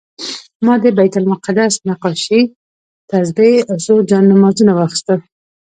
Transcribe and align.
ما 0.65 0.73
د 0.83 0.85
بیت 0.97 1.13
المقدس 1.19 1.73
نقاشي، 1.87 2.41
تسبیح 3.09 3.55
او 3.69 3.77
څو 3.85 3.93
جانمازونه 4.09 4.71
واخیستل. 4.75 5.19